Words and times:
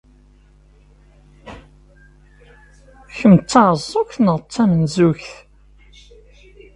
Kemm 3.15 3.33
d 3.41 3.43
taɛeẓẓugt 3.51 4.17
neɣ 4.25 4.37
d 4.39 4.45
tamenzugt? 4.53 5.31